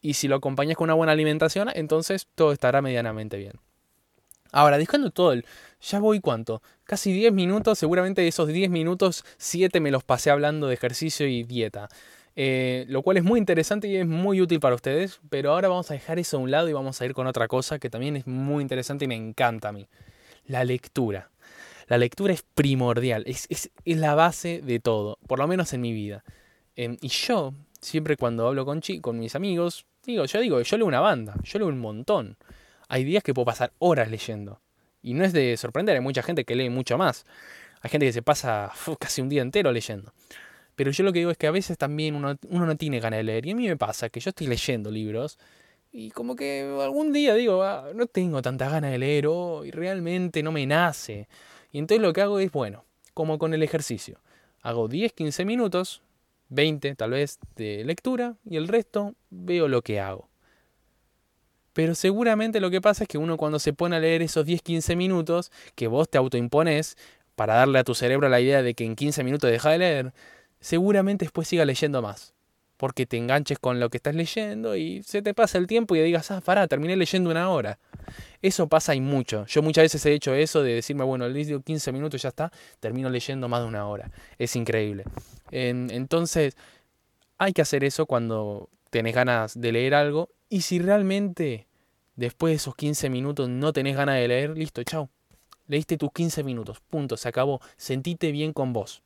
y 0.01 0.15
si 0.15 0.29
lo 0.29 0.37
acompañas 0.37 0.77
con 0.77 0.85
una 0.85 0.95
buena 0.95 1.13
alimentación, 1.13 1.69
entonces 1.75 2.29
todo 2.35 2.53
estará 2.53 2.81
medianamente 2.81 3.37
bien. 3.37 3.55
Ahora, 4.53 4.79
dejando 4.79 5.11
todo 5.11 5.33
el... 5.33 5.45
Ya 5.81 5.99
voy 5.99 6.21
cuánto? 6.21 6.63
Casi 6.85 7.13
10 7.13 7.33
minutos, 7.33 7.79
seguramente 7.79 8.27
esos 8.29 8.47
10 8.47 8.71
minutos, 8.71 9.25
7 9.39 9.81
me 9.81 9.91
los 9.91 10.05
pasé 10.05 10.31
hablando 10.31 10.69
de 10.69 10.75
ejercicio 10.75 11.27
y 11.27 11.43
dieta. 11.43 11.89
Eh, 12.35 12.87
lo 12.89 13.03
cual 13.03 13.19
es 13.19 13.25
muy 13.25 13.39
interesante 13.39 13.89
y 13.89 13.97
es 13.97 14.07
muy 14.07 14.41
útil 14.41 14.59
para 14.59 14.75
ustedes, 14.75 15.21
pero 15.29 15.53
ahora 15.53 15.69
vamos 15.69 15.91
a 15.91 15.95
dejar 15.95 16.19
eso 16.19 16.39
a 16.39 16.41
un 16.41 16.51
lado 16.51 16.69
y 16.69 16.73
vamos 16.73 17.01
a 17.01 17.05
ir 17.05 17.13
con 17.13 17.27
otra 17.27 17.47
cosa 17.47 17.79
que 17.79 17.91
también 17.91 18.17
es 18.17 18.27
muy 18.27 18.63
interesante 18.63 19.05
y 19.05 19.09
me 19.09 19.17
encanta 19.17 19.69
a 19.69 19.73
mí. 19.73 19.87
La 20.47 20.65
lectura. 20.65 21.31
La 21.89 21.99
lectura 21.99 22.33
es 22.33 22.43
primordial, 22.43 23.25
es, 23.27 23.47
es, 23.51 23.71
es 23.85 23.97
la 23.99 24.15
base 24.15 24.63
de 24.63 24.81
todo, 24.81 25.19
por 25.27 25.39
lo 25.39 25.47
menos 25.47 25.73
en 25.75 25.83
mi 25.83 25.93
vida. 25.93 26.25
Em, 26.77 26.97
y 27.01 27.09
yo, 27.09 27.53
siempre 27.81 28.17
cuando 28.17 28.47
hablo 28.47 28.65
con, 28.65 28.81
con 29.01 29.19
mis 29.19 29.35
amigos, 29.35 29.85
digo, 30.07 30.25
yo 30.25 30.41
digo, 30.41 30.61
yo 30.63 30.77
leo 30.79 30.87
una 30.87 31.01
banda, 31.01 31.35
yo 31.43 31.59
leo 31.59 31.69
un 31.69 31.81
montón. 31.81 32.39
Hay 32.89 33.05
días 33.05 33.23
que 33.23 33.35
puedo 33.35 33.47
pasar 33.47 33.73
horas 33.79 34.11
leyendo. 34.11 34.61
Y 35.03 35.15
no 35.15 35.25
es 35.25 35.33
de 35.33 35.57
sorprender, 35.57 35.97
hay 35.97 36.01
mucha 36.01 36.23
gente 36.23 36.45
que 36.45 36.55
lee 36.55 36.71
mucho 36.71 36.97
más. 36.97 37.27
Hay 37.83 37.91
gente 37.91 38.07
que 38.07 38.13
se 38.13 38.23
pasa 38.23 38.73
casi 38.99 39.21
un 39.21 39.29
día 39.29 39.43
entero 39.43 39.73
leyendo. 39.73 40.13
Pero 40.75 40.91
yo 40.91 41.05
lo 41.05 41.13
que 41.13 41.21
digo 41.21 41.31
es 41.31 41.39
que 41.39 41.47
a 41.47 41.51
veces 41.51 41.77
también 41.79 42.15
uno, 42.15 42.39
no 42.49 42.77
tiene 42.77 43.01
ganas 43.01 43.19
de 43.19 43.25
leer. 43.25 43.47
Y 43.47 43.51
a 43.51 43.55
mí 43.55 43.69
me 43.69 43.77
pasa 43.77 44.09
que 44.09 44.21
yo 44.21 44.31
estoy 44.31 44.47
leyendo 44.47 44.91
libros 44.91 45.39
y 45.93 46.11
como 46.11 46.35
que 46.35 46.63
algún 46.81 47.13
día 47.13 47.35
digo, 47.35 47.63
ah, 47.63 47.91
no 47.95 48.07
tengo 48.07 48.41
tanta 48.41 48.69
ganas 48.71 48.91
de 48.91 48.99
leer 48.99 49.27
y 49.65 49.71
realmente 49.71 50.43
no 50.43 50.51
me 50.51 50.67
nace. 50.67 51.29
Y 51.71 51.79
entonces 51.79 52.01
lo 52.01 52.15
que 52.15 52.23
hago 52.23 52.39
es, 52.39 52.51
bueno, 52.51 52.85
como 53.13 53.39
con 53.39 53.53
el 53.53 53.63
ejercicio. 53.63 54.19
Hago 54.63 54.89
10, 54.89 55.13
15 55.13 55.45
minutos, 55.45 56.03
20 56.49 56.95
tal 56.95 57.11
vez 57.11 57.39
de 57.57 57.85
lectura 57.85 58.37
y 58.49 58.57
el 58.57 58.69
resto 58.69 59.15
veo 59.31 59.69
lo 59.69 59.83
que 59.83 60.01
hago. 60.01 60.29
Pero 61.75 61.95
seguramente 61.95 62.61
lo 62.61 62.71
que 62.71 62.81
pasa 62.81 63.05
es 63.05 63.09
que 63.09 63.19
uno 63.19 63.37
cuando 63.37 63.59
se 63.59 63.73
pone 63.73 63.97
a 63.97 64.01
leer 64.01 64.23
esos 64.23 64.47
10-15 64.47 64.97
minutos 64.97 65.51
que 65.75 65.89
vos 65.89 66.09
te 66.09 66.19
autoimpones 66.19 66.97
para 67.35 67.55
darle 67.55 67.79
a 67.79 67.85
tu 67.85 67.95
cerebro 67.95 68.29
la 68.29 68.41
idea 68.41 68.63
de 68.63 68.75
que 68.75 68.85
en 68.85 68.95
15 68.95 69.25
minutos 69.25 69.51
deja 69.51 69.71
de 69.71 69.79
leer, 69.79 70.13
seguramente 70.63 71.27
después 71.27 71.49
siga 71.49 71.67
leyendo 71.67 72.01
más. 72.01 72.33
Porque 72.79 73.07
te 73.07 73.17
enganches 73.17 73.59
con 73.59 73.79
lo 73.79 73.91
que 73.91 73.99
estás 73.99 74.15
leyendo 74.15 74.75
y 74.75 75.03
se 75.03 75.23
te 75.23 75.35
pasa 75.35 75.59
el 75.59 75.67
tiempo 75.67 75.95
y 75.95 76.01
digas, 76.01 76.31
ah, 76.31 76.41
pará, 76.41 76.67
terminé 76.67 76.97
leyendo 76.97 77.31
una 77.31 77.49
hora. 77.51 77.79
Eso 78.41 78.67
pasa 78.67 78.95
y 78.95 79.01
mucho. 79.01 79.47
Yo 79.47 79.63
muchas 79.63 79.85
veces 79.85 80.05
he 80.07 80.13
hecho 80.13 80.35
eso 80.35 80.63
de 80.63 80.75
decirme, 80.75 81.05
bueno, 81.05 81.29
leo 81.29 81.63
15 81.63 81.93
minutos 81.93 82.21
y 82.21 82.23
ya 82.23 82.31
está, 82.31 82.51
termino 82.81 83.09
leyendo 83.09 83.49
más 83.49 83.61
de 83.61 83.69
una 83.69 83.87
hora. 83.87 84.11
Es 84.39 84.57
increíble. 84.57 85.05
entonces, 85.51 86.57
hay 87.39 87.53
que 87.53 87.63
hacer 87.63 87.85
eso 87.85 88.07
cuando 88.07 88.69
tenés 88.91 89.15
ganas 89.15 89.61
de 89.61 89.73
leer 89.73 89.95
algo 89.95 90.31
y 90.49 90.63
si 90.63 90.79
realmente 90.79 91.67
después 92.17 92.53
de 92.53 92.57
esos 92.57 92.75
15 92.75 93.11
minutos 93.11 93.49
no 93.49 93.73
tenés 93.73 93.97
ganas 93.97 94.17
de 94.17 94.29
leer, 94.29 94.57
listo, 94.57 94.83
chao. 94.83 95.09
Leíste 95.69 95.97
tus 95.97 96.13
15 96.13 96.43
minutos, 96.43 96.81
punto, 96.81 97.17
se 97.17 97.29
acabó. 97.29 97.61
Sentite 97.77 98.33
bien 98.33 98.53
con 98.53 98.73
vos. 98.73 99.03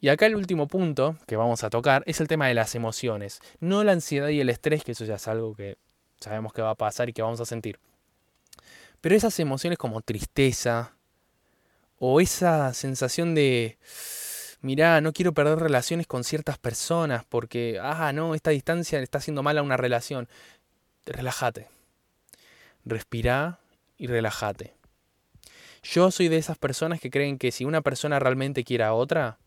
Y 0.00 0.08
acá 0.08 0.26
el 0.26 0.36
último 0.36 0.68
punto 0.68 1.16
que 1.26 1.36
vamos 1.36 1.64
a 1.64 1.70
tocar 1.70 2.04
es 2.06 2.20
el 2.20 2.28
tema 2.28 2.46
de 2.46 2.54
las 2.54 2.74
emociones. 2.74 3.40
No 3.60 3.82
la 3.82 3.92
ansiedad 3.92 4.28
y 4.28 4.40
el 4.40 4.48
estrés, 4.48 4.84
que 4.84 4.92
eso 4.92 5.04
ya 5.04 5.16
es 5.16 5.26
algo 5.26 5.54
que 5.54 5.76
sabemos 6.20 6.52
que 6.52 6.62
va 6.62 6.70
a 6.70 6.74
pasar 6.76 7.08
y 7.08 7.12
que 7.12 7.22
vamos 7.22 7.40
a 7.40 7.46
sentir. 7.46 7.78
Pero 9.00 9.14
esas 9.14 9.38
emociones 9.40 9.78
como 9.78 10.00
tristeza 10.00 10.94
o 11.98 12.20
esa 12.20 12.72
sensación 12.74 13.34
de 13.34 13.78
mirá, 14.60 15.00
no 15.00 15.12
quiero 15.12 15.32
perder 15.34 15.58
relaciones 15.58 16.06
con 16.06 16.24
ciertas 16.24 16.58
personas 16.58 17.24
porque, 17.28 17.78
ah, 17.80 18.12
no, 18.12 18.34
esta 18.34 18.50
distancia 18.50 18.98
le 18.98 19.04
está 19.04 19.18
haciendo 19.18 19.42
mal 19.42 19.58
a 19.58 19.62
una 19.62 19.76
relación. 19.76 20.28
Relájate. 21.06 21.68
Respirá 22.84 23.58
y 23.96 24.06
relájate. 24.06 24.74
Yo 25.82 26.10
soy 26.10 26.28
de 26.28 26.38
esas 26.38 26.58
personas 26.58 27.00
que 27.00 27.10
creen 27.10 27.38
que 27.38 27.52
si 27.52 27.64
una 27.64 27.82
persona 27.82 28.18
realmente 28.18 28.64
quiere 28.64 28.84
a 28.84 28.94
otra, 28.94 29.38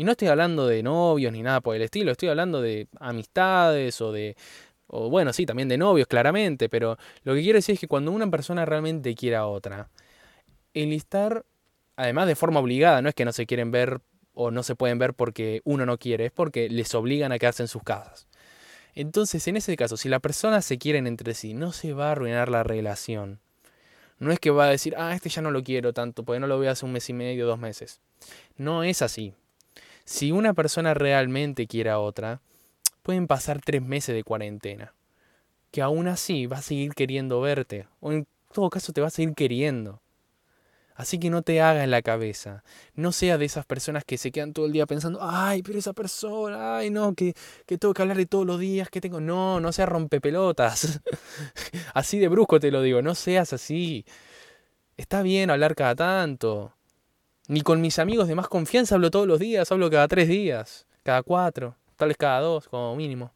y 0.00 0.04
no 0.04 0.12
estoy 0.12 0.28
hablando 0.28 0.66
de 0.66 0.82
novios 0.82 1.30
ni 1.30 1.42
nada 1.42 1.60
por 1.60 1.76
el 1.76 1.82
estilo, 1.82 2.12
estoy 2.12 2.30
hablando 2.30 2.62
de 2.62 2.88
amistades 2.98 4.00
o 4.00 4.12
de... 4.12 4.34
O 4.86 5.10
bueno, 5.10 5.34
sí, 5.34 5.44
también 5.44 5.68
de 5.68 5.76
novios, 5.76 6.08
claramente, 6.08 6.70
pero 6.70 6.96
lo 7.22 7.34
que 7.34 7.42
quiero 7.42 7.58
decir 7.58 7.74
es 7.74 7.80
que 7.80 7.86
cuando 7.86 8.10
una 8.10 8.30
persona 8.30 8.64
realmente 8.64 9.14
quiere 9.14 9.36
a 9.36 9.46
otra, 9.46 9.90
el 10.72 10.94
estar, 10.94 11.44
además 11.96 12.28
de 12.28 12.34
forma 12.34 12.60
obligada, 12.60 13.02
no 13.02 13.10
es 13.10 13.14
que 13.14 13.26
no 13.26 13.32
se 13.32 13.44
quieren 13.44 13.72
ver 13.72 14.00
o 14.32 14.50
no 14.50 14.62
se 14.62 14.74
pueden 14.74 14.98
ver 14.98 15.12
porque 15.12 15.60
uno 15.64 15.84
no 15.84 15.98
quiere, 15.98 16.24
es 16.24 16.32
porque 16.32 16.70
les 16.70 16.94
obligan 16.94 17.30
a 17.32 17.38
quedarse 17.38 17.62
en 17.62 17.68
sus 17.68 17.82
casas. 17.82 18.26
Entonces, 18.94 19.46
en 19.48 19.58
ese 19.58 19.76
caso, 19.76 19.98
si 19.98 20.08
la 20.08 20.20
persona 20.20 20.62
se 20.62 20.78
quieren 20.78 21.06
entre 21.06 21.34
sí, 21.34 21.52
no 21.52 21.72
se 21.72 21.92
va 21.92 22.08
a 22.08 22.12
arruinar 22.12 22.48
la 22.48 22.62
relación. 22.62 23.38
No 24.18 24.32
es 24.32 24.40
que 24.40 24.48
va 24.48 24.64
a 24.64 24.70
decir, 24.70 24.94
ah, 24.96 25.14
este 25.14 25.28
ya 25.28 25.42
no 25.42 25.50
lo 25.50 25.62
quiero 25.62 25.92
tanto, 25.92 26.24
porque 26.24 26.40
no 26.40 26.46
lo 26.46 26.58
veo 26.58 26.70
hace 26.70 26.86
un 26.86 26.92
mes 26.92 27.10
y 27.10 27.12
medio, 27.12 27.46
dos 27.46 27.58
meses. 27.58 28.00
No 28.56 28.82
es 28.82 29.02
así. 29.02 29.34
Si 30.10 30.32
una 30.32 30.54
persona 30.54 30.92
realmente 30.92 31.68
quiere 31.68 31.88
a 31.88 32.00
otra, 32.00 32.42
pueden 33.04 33.28
pasar 33.28 33.60
tres 33.64 33.80
meses 33.80 34.12
de 34.12 34.24
cuarentena. 34.24 34.92
Que 35.70 35.82
aún 35.82 36.08
así 36.08 36.46
va 36.46 36.56
a 36.58 36.62
seguir 36.62 36.94
queriendo 36.94 37.40
verte. 37.40 37.86
O 38.00 38.10
en 38.10 38.26
todo 38.52 38.70
caso 38.70 38.92
te 38.92 39.00
va 39.00 39.06
a 39.06 39.10
seguir 39.10 39.36
queriendo. 39.36 40.02
Así 40.96 41.20
que 41.20 41.30
no 41.30 41.42
te 41.42 41.60
hagas 41.60 41.86
la 41.86 42.02
cabeza. 42.02 42.64
No 42.94 43.12
sea 43.12 43.38
de 43.38 43.44
esas 43.44 43.66
personas 43.66 44.02
que 44.04 44.18
se 44.18 44.32
quedan 44.32 44.52
todo 44.52 44.66
el 44.66 44.72
día 44.72 44.84
pensando, 44.84 45.20
ay, 45.22 45.62
pero 45.62 45.78
esa 45.78 45.92
persona, 45.92 46.78
ay, 46.78 46.90
no, 46.90 47.14
que, 47.14 47.34
que 47.64 47.78
tengo 47.78 47.94
que 47.94 48.02
hablar 48.02 48.16
de 48.16 48.26
todos 48.26 48.44
los 48.44 48.58
días, 48.58 48.90
que 48.90 49.00
tengo. 49.00 49.20
No, 49.20 49.60
no 49.60 49.70
seas 49.70 49.88
rompepelotas. 49.88 51.00
así 51.94 52.18
de 52.18 52.26
brusco 52.26 52.58
te 52.58 52.72
lo 52.72 52.82
digo, 52.82 53.00
no 53.00 53.14
seas 53.14 53.52
así. 53.52 54.04
Está 54.96 55.22
bien 55.22 55.50
hablar 55.50 55.76
cada 55.76 55.94
tanto. 55.94 56.74
Ni 57.50 57.62
con 57.62 57.80
mis 57.80 57.98
amigos 57.98 58.28
de 58.28 58.36
más 58.36 58.46
confianza 58.46 58.94
hablo 58.94 59.10
todos 59.10 59.26
los 59.26 59.40
días, 59.40 59.72
hablo 59.72 59.90
cada 59.90 60.06
tres 60.06 60.28
días, 60.28 60.86
cada 61.02 61.24
cuatro, 61.24 61.74
tal 61.96 62.06
vez 62.06 62.16
cada 62.16 62.38
dos, 62.38 62.68
como 62.68 62.94
mínimo. 62.94 63.32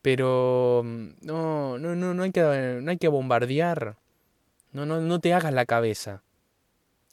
Pero 0.00 0.82
mm, 0.84 1.08
no, 1.22 1.76
no, 1.76 1.96
no, 1.96 2.14
no 2.14 2.22
hay 2.22 2.30
que, 2.30 2.78
no 2.80 2.88
hay 2.88 2.98
que 2.98 3.08
bombardear 3.08 3.96
no, 4.70 4.86
no, 4.86 5.00
no 5.00 5.18
te 5.18 5.34
hagas 5.34 5.52
la 5.52 5.66
cabeza. 5.66 6.22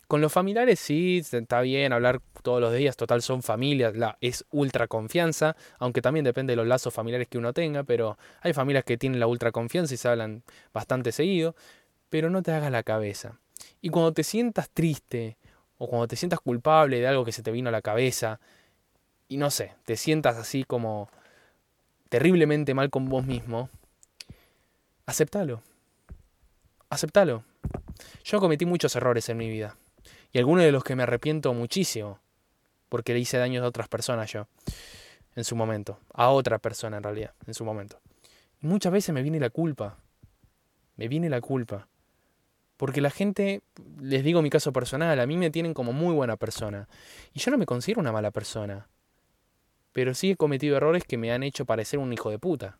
Con 0.07 0.21
los 0.21 0.31
familiares 0.31 0.79
sí, 0.79 1.23
está 1.31 1.61
bien 1.61 1.93
hablar 1.93 2.21
todos 2.43 2.61
los 2.61 2.71
días, 2.71 2.95
total 2.95 3.23
son 3.23 3.41
familias, 3.41 3.97
la, 3.97 4.19
es 4.21 4.45
ultra 4.51 4.87
confianza, 4.87 5.55
aunque 5.79 6.03
también 6.03 6.25
depende 6.25 6.51
de 6.51 6.57
los 6.57 6.67
lazos 6.67 6.93
familiares 6.93 7.27
que 7.27 7.39
uno 7.39 7.53
tenga, 7.53 7.83
pero 7.83 8.19
hay 8.41 8.53
familias 8.53 8.83
que 8.83 8.97
tienen 8.99 9.19
la 9.19 9.25
ultra 9.25 9.51
confianza 9.51 9.95
y 9.95 9.97
se 9.97 10.07
hablan 10.07 10.43
bastante 10.75 11.11
seguido, 11.11 11.55
pero 12.11 12.29
no 12.29 12.43
te 12.43 12.51
hagas 12.51 12.71
la 12.71 12.83
cabeza. 12.83 13.39
Y 13.81 13.89
cuando 13.89 14.13
te 14.13 14.23
sientas 14.23 14.69
triste 14.69 15.37
o 15.77 15.87
cuando 15.87 16.07
te 16.07 16.15
sientas 16.15 16.39
culpable 16.39 16.99
de 16.99 17.07
algo 17.07 17.25
que 17.25 17.31
se 17.31 17.43
te 17.43 17.51
vino 17.51 17.69
a 17.69 17.71
la 17.71 17.81
cabeza 17.81 18.39
y 19.27 19.37
no 19.37 19.51
sé, 19.51 19.73
te 19.85 19.97
sientas 19.97 20.37
así 20.37 20.63
como 20.63 21.09
terriblemente 22.09 22.73
mal 22.73 22.89
con 22.89 23.09
vos 23.09 23.25
mismo, 23.25 23.69
aceptalo 25.05 25.61
aceptalo. 26.89 27.43
Yo 28.23 28.39
cometí 28.39 28.65
muchos 28.65 28.95
errores 28.95 29.29
en 29.29 29.37
mi 29.37 29.49
vida. 29.49 29.77
Y 30.31 30.39
algunos 30.39 30.63
de 30.63 30.71
los 30.71 30.83
que 30.83 30.95
me 30.95 31.03
arrepiento 31.03 31.53
muchísimo. 31.53 32.19
Porque 32.89 33.13
le 33.13 33.19
hice 33.19 33.37
daño 33.37 33.63
a 33.63 33.67
otras 33.67 33.87
personas 33.87 34.31
yo. 34.31 34.47
En 35.35 35.43
su 35.43 35.55
momento. 35.55 35.99
A 36.13 36.29
otra 36.29 36.59
persona 36.59 36.97
en 36.97 37.03
realidad. 37.03 37.33
En 37.45 37.53
su 37.53 37.65
momento. 37.65 37.99
Y 38.61 38.67
muchas 38.67 38.91
veces 38.91 39.13
me 39.13 39.21
viene 39.21 39.39
la 39.39 39.49
culpa. 39.49 39.97
Me 40.95 41.07
viene 41.07 41.29
la 41.29 41.41
culpa. 41.41 41.87
Porque 42.77 43.01
la 43.01 43.09
gente, 43.09 43.61
les 43.99 44.23
digo 44.23 44.41
mi 44.41 44.49
caso 44.49 44.71
personal, 44.71 45.19
a 45.19 45.25
mí 45.25 45.35
me 45.35 45.49
tienen 45.49 45.73
como 45.73 45.93
muy 45.93 46.13
buena 46.13 46.37
persona. 46.37 46.87
Y 47.33 47.39
yo 47.39 47.51
no 47.51 47.57
me 47.57 47.65
considero 47.65 47.99
una 47.99 48.11
mala 48.11 48.31
persona. 48.31 48.87
Pero 49.93 50.13
sí 50.13 50.31
he 50.31 50.35
cometido 50.35 50.77
errores 50.77 51.03
que 51.03 51.17
me 51.17 51.31
han 51.31 51.43
hecho 51.43 51.65
parecer 51.65 51.99
un 51.99 52.13
hijo 52.13 52.29
de 52.29 52.37
puta. 52.37 52.77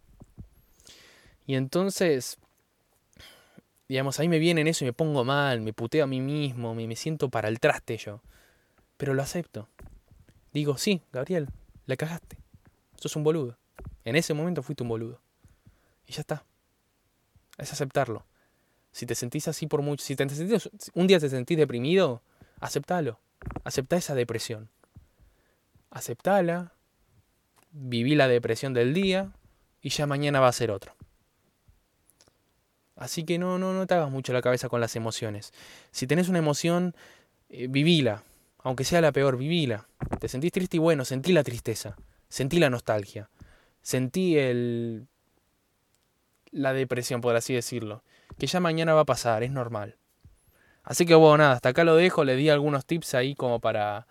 Y 1.47 1.55
entonces 1.55 2.37
digamos, 3.87 4.19
ahí 4.19 4.27
me 4.27 4.39
viene 4.39 4.61
en 4.61 4.67
eso 4.67 4.83
y 4.83 4.87
me 4.87 4.93
pongo 4.93 5.23
mal, 5.23 5.61
me 5.61 5.73
puteo 5.73 6.03
a 6.03 6.07
mí 6.07 6.19
mismo, 6.19 6.75
me, 6.75 6.87
me 6.87 6.95
siento 6.95 7.29
para 7.29 7.47
el 7.47 7.59
traste 7.59 7.97
yo. 7.97 8.21
Pero 8.97 9.13
lo 9.13 9.21
acepto. 9.21 9.69
Digo, 10.53 10.77
sí, 10.77 11.01
Gabriel, 11.13 11.49
la 11.85 11.95
cagaste. 11.95 12.37
Sos 12.97 13.15
un 13.15 13.23
boludo. 13.23 13.57
En 14.03 14.15
ese 14.15 14.33
momento 14.33 14.63
fuiste 14.63 14.83
un 14.83 14.89
boludo. 14.89 15.21
Y 16.05 16.13
ya 16.13 16.21
está. 16.21 16.45
Es 17.57 17.71
aceptarlo. 17.71 18.25
Si 18.97 19.05
te 19.05 19.13
sentís 19.13 19.47
así 19.47 19.67
por 19.67 19.83
mucho, 19.83 20.03
si 20.03 20.15
te 20.15 20.27
sentís, 20.27 20.71
un 20.95 21.05
día 21.05 21.19
te 21.19 21.29
sentís 21.29 21.55
deprimido, 21.55 22.23
aceptalo. 22.59 23.19
Aceptá 23.63 23.95
esa 23.95 24.15
depresión. 24.15 24.71
Aceptala. 25.91 26.73
Viví 27.69 28.15
la 28.15 28.27
depresión 28.27 28.73
del 28.73 28.95
día 28.95 29.33
y 29.83 29.89
ya 29.89 30.07
mañana 30.07 30.39
va 30.39 30.47
a 30.47 30.51
ser 30.51 30.71
otro. 30.71 30.95
Así 32.95 33.23
que 33.23 33.37
no, 33.37 33.59
no, 33.59 33.71
no 33.71 33.85
te 33.85 33.93
hagas 33.93 34.09
mucho 34.09 34.33
la 34.33 34.41
cabeza 34.41 34.67
con 34.67 34.81
las 34.81 34.95
emociones. 34.95 35.53
Si 35.91 36.07
tenés 36.07 36.27
una 36.27 36.39
emoción, 36.39 36.95
eh, 37.49 37.67
vivila. 37.69 38.23
Aunque 38.63 38.83
sea 38.83 38.99
la 38.99 39.11
peor, 39.11 39.37
vivila. 39.37 39.87
Te 40.19 40.27
sentís 40.27 40.51
triste 40.51 40.77
y 40.77 40.79
bueno, 40.79 41.05
sentí 41.05 41.33
la 41.33 41.43
tristeza. 41.43 41.95
Sentí 42.29 42.57
la 42.57 42.71
nostalgia. 42.71 43.29
Sentí 43.83 44.39
el. 44.39 45.05
la 46.49 46.73
depresión, 46.73 47.21
por 47.21 47.35
así 47.35 47.53
decirlo. 47.53 48.01
Que 48.37 48.47
ya 48.47 48.59
mañana 48.59 48.93
va 48.93 49.01
a 49.01 49.05
pasar, 49.05 49.43
es 49.43 49.51
normal. 49.51 49.97
Así 50.83 51.05
que 51.05 51.15
bueno, 51.15 51.39
nada, 51.39 51.53
hasta 51.53 51.69
acá 51.69 51.83
lo 51.83 51.95
dejo, 51.95 52.23
les 52.23 52.37
di 52.37 52.49
algunos 52.49 52.85
tips 52.85 53.13
ahí 53.15 53.35
como 53.35 53.59
para 53.59 54.07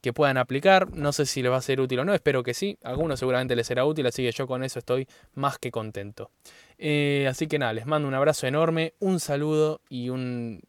que 0.00 0.12
puedan 0.12 0.36
aplicar. 0.36 0.92
No 0.94 1.12
sé 1.12 1.26
si 1.26 1.42
les 1.42 1.50
va 1.50 1.56
a 1.56 1.62
ser 1.62 1.80
útil 1.80 1.98
o 2.00 2.04
no, 2.04 2.14
espero 2.14 2.42
que 2.42 2.54
sí. 2.54 2.78
algunos 2.82 3.18
seguramente 3.18 3.56
les 3.56 3.66
será 3.66 3.84
útil, 3.84 4.06
así 4.06 4.22
que 4.22 4.32
yo 4.32 4.46
con 4.46 4.62
eso 4.62 4.78
estoy 4.78 5.08
más 5.34 5.58
que 5.58 5.70
contento. 5.70 6.30
Eh, 6.78 7.26
así 7.28 7.46
que 7.46 7.58
nada, 7.58 7.72
les 7.72 7.86
mando 7.86 8.08
un 8.08 8.14
abrazo 8.14 8.46
enorme, 8.46 8.94
un 9.00 9.20
saludo 9.20 9.80
y 9.88 10.08
un... 10.08 10.62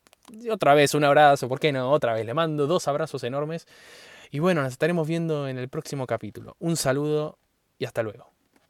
otra 0.49 0.73
vez 0.73 0.93
un 0.95 1.03
abrazo, 1.03 1.47
¿por 1.47 1.59
qué 1.59 1.71
no? 1.71 1.91
Otra 1.91 2.13
vez, 2.13 2.25
les 2.25 2.35
mando 2.35 2.67
dos 2.67 2.87
abrazos 2.87 3.23
enormes. 3.23 3.67
Y 4.31 4.39
bueno, 4.39 4.61
nos 4.63 4.71
estaremos 4.71 5.07
viendo 5.07 5.47
en 5.47 5.57
el 5.57 5.69
próximo 5.69 6.07
capítulo. 6.07 6.55
Un 6.59 6.77
saludo 6.77 7.37
y 7.77 7.85
hasta 7.85 8.01
luego. 8.01 8.30